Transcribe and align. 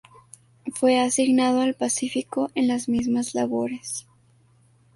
Fue 0.73 0.99
asignado 0.99 1.61
al 1.61 1.75
Pacífico 1.75 2.49
en 2.55 2.67
las 2.67 2.89
mismas 2.89 3.35
labores. 3.35 4.07